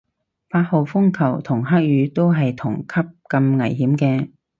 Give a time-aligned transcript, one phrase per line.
[0.49, 2.95] 八號風球同黑雨都係同級
[3.29, 4.31] 咁危險嘅